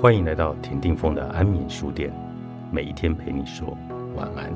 [0.00, 2.10] 欢迎来到田定峰的安眠书店，
[2.72, 3.76] 每一天陪你说
[4.16, 4.50] 晚安。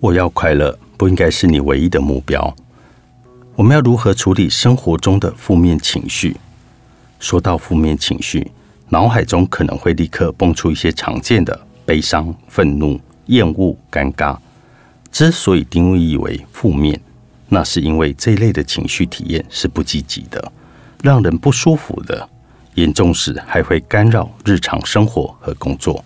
[0.00, 2.52] 我要快乐，不应该是你唯一的目标。
[3.54, 6.36] 我们要如何处理生活中的负面情绪？
[7.20, 8.50] 说到负面情绪，
[8.88, 14.38] 脑海中可能会立刻蹦出一些常见的悲伤、愤怒、厌恶、尴尬。
[15.10, 17.00] 之所以定义为负面，
[17.48, 20.52] 那是因为这类的情绪体验是不积极的，
[21.02, 22.28] 让人不舒服的，
[22.76, 26.04] 严重时还会干扰日常生活和工作。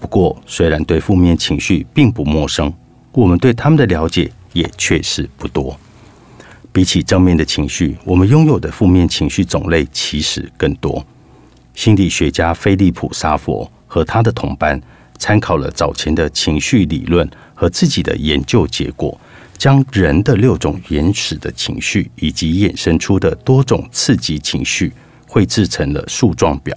[0.00, 2.72] 不过，虽然对负面情绪并不陌生，
[3.12, 5.78] 我们对他们的了解也确实不多。
[6.72, 11.04] 比起正面的情绪，我们拥有的负面情绪种类其实更多。
[11.74, 14.80] 心理学家菲利普·沙佛和他的同伴
[15.22, 19.16] 参考了早前的情绪理论和自己的研究结果，
[19.56, 24.92] 将人的六种原始的情绪以及衍生出的多种刺激情绪
[25.28, 26.76] 绘制成了树状表。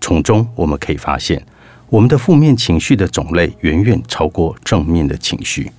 [0.00, 1.40] 从中我们可以发现，
[1.88, 5.70] 我们的负面情绪的种类远远超过正面的情绪。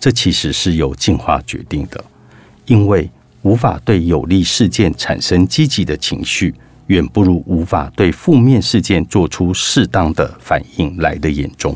[0.00, 2.02] 这其实是由进化决定的。
[2.64, 3.10] 因为
[3.42, 6.54] 无法对有利事件产生积极的情绪，
[6.88, 11.74] 远不如无法对负面事件做出适当的反应来的严重。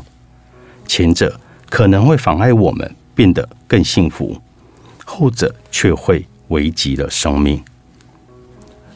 [0.85, 1.39] 前者
[1.69, 4.39] 可能会妨碍我们变得更幸福，
[5.05, 7.63] 后者却会危及了生命。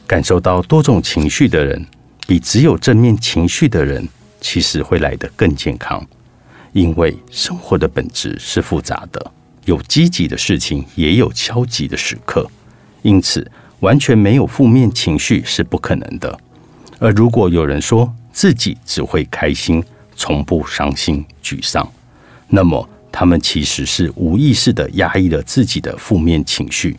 [0.06, 1.84] 感受到多种情绪的人，
[2.26, 4.08] 比只有正面情绪的人，
[4.40, 6.06] 其实会来得更健康。
[6.72, 9.32] 因为生活的本质是复杂的。
[9.64, 12.48] 有积极的事情，也有消极的时刻，
[13.02, 16.38] 因此完全没有负面情绪是不可能的。
[16.98, 19.82] 而如果有人说自己只会开心，
[20.16, 21.88] 从不伤心沮丧，
[22.48, 26.96] 那么他们其实是无意识的压抑了自己的负面情绪。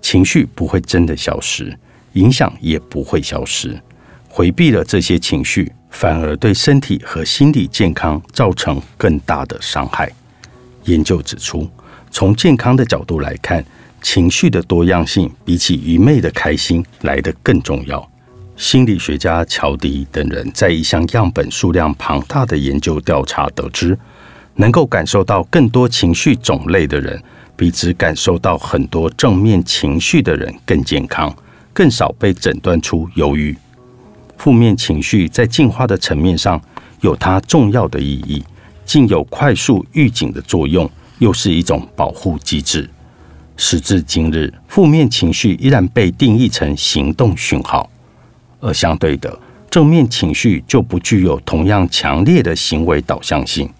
[0.00, 1.76] 情绪不会真的消失，
[2.14, 3.80] 影响也不会消失。
[4.28, 10.10] 回避了这些情绪，反而对身体和心理健康造成更大的伤害。
[10.84, 11.68] 研究指出。
[12.14, 13.64] 从健康的角度来看，
[14.02, 18.06] 情绪的多样性比起愚昧的开心来得更重要。
[18.56, 23.98] 心理学家乔迪等人在一项样本数量庞大的研究调查得知，
[24.56, 27.22] 能够感受到更多情绪种类的人，
[27.56, 31.34] 比只感受到很多正面情绪的人更健康，
[31.72, 33.56] 更少被诊断出忧郁。
[34.36, 36.60] 负面情绪在进化的层面上
[37.00, 38.44] 有它重要的意义，
[38.84, 40.90] 竟有快速预警的作用。
[41.18, 42.90] 又是一种保护机制。
[43.64, 47.88] 时至今日，负面情绪依然被定义成行动讯号，
[48.58, 49.38] 而相对的，
[49.70, 53.70] 正面情绪就不具有同样强烈的行为导向性。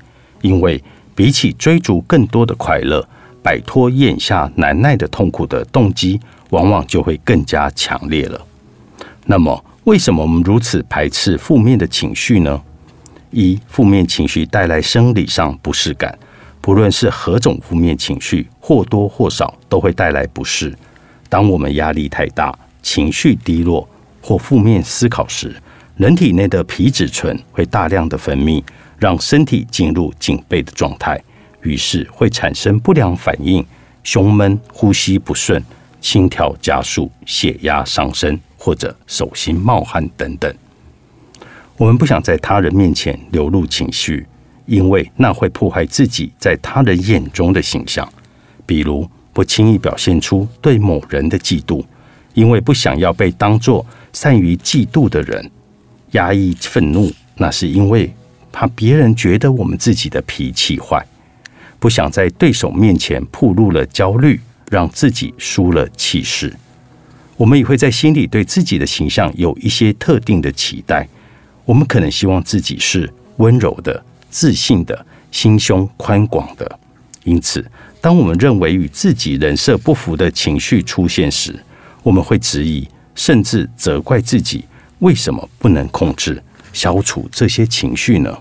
[0.40, 0.80] 因为
[1.16, 3.04] 比起追逐更多的快乐，
[3.42, 6.20] 摆脱眼下难耐的痛苦的动机，
[6.50, 8.40] 往往就会更加强烈了。
[9.26, 12.62] 那么，为什么我们如此排斥负面的情绪呢？
[13.32, 16.16] 一、负面情绪带来生理上不适感。
[16.62, 20.72] 不论是何种负面情绪，或多或少都会带来不适。
[21.28, 23.86] 当我们压力太大、情绪低落
[24.22, 25.54] 或负面思考时，
[25.96, 28.62] 人体内的皮质醇会大量的分泌，
[28.96, 31.20] 让身体进入警备的状态，
[31.62, 33.66] 于是会产生不良反应，
[34.04, 35.60] 胸闷、呼吸不顺、
[36.00, 40.54] 心跳加速、血压上升，或者手心冒汗等等。
[41.76, 44.24] 我们不想在他人面前流露情绪。
[44.66, 48.08] 因为那会破坏自己在他人眼中的形象，
[48.64, 51.84] 比如不轻易表现出对某人的嫉妒，
[52.34, 55.44] 因为不想要被当作善于嫉妒的人；
[56.12, 58.12] 压抑愤怒，那是因为
[58.52, 61.00] 怕别人觉得我们自己的脾气坏；
[61.78, 64.40] 不想在对手面前暴露了焦虑，
[64.70, 66.52] 让自己输了气势。
[67.36, 71.08] 我们也会在心里对自己的形象有一些特定的期待，
[71.64, 74.04] 我们可能希望自己是温柔的。
[74.32, 76.78] 自信的心胸宽广的，
[77.22, 77.64] 因此，
[78.00, 81.54] 当我们认为与自己人设不符的情绪出现时，
[82.02, 84.64] 我们会质疑，甚至责怪自己
[85.00, 86.42] 为什么不能控制、
[86.72, 88.36] 消除这些情绪呢？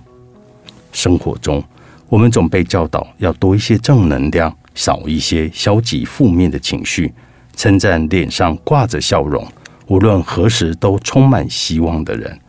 [0.93, 1.61] 生活中，
[2.07, 7.13] 我们总被教导要多一些正能量，少一些消极负面的情绪，
[7.55, 9.45] 称赞脸上挂着笑容，
[9.87, 12.39] 无论何时都充满希望的人。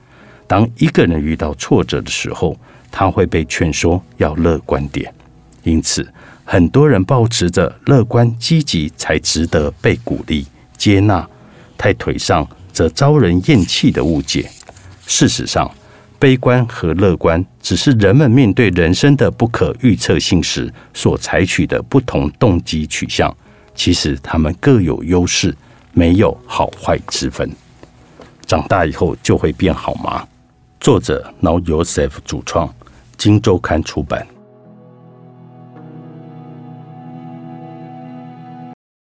[0.46, 2.56] 当一个人遇到挫折的时候，
[2.92, 5.12] 他会被劝说要乐观点，
[5.64, 6.06] 因此
[6.44, 10.46] 很多人保持着乐观积极才值得被鼓励
[10.76, 11.26] 接纳，
[11.78, 14.48] 太颓丧则招人厌弃的误解。
[15.06, 15.68] 事实上，
[16.18, 23.34] 悲观和乐观，只是人们面对人生的不可预测性时所采取的不同动机取向。
[23.74, 25.56] 其实他们各有优势，
[25.92, 27.50] 没有好坏之分。
[28.46, 30.26] 长大以后就会变好吗？
[30.78, 32.72] 作者 Now Yourself 主创，
[33.22, 34.31] 新周刊出版。